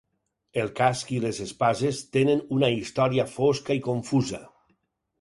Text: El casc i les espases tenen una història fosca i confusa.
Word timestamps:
El 0.63 0.71
casc 0.79 1.11
i 1.17 1.19
les 1.25 1.41
espases 1.45 2.01
tenen 2.19 2.43
una 2.57 2.73
història 2.81 3.29
fosca 3.37 3.81
i 3.81 3.87
confusa. 3.93 4.45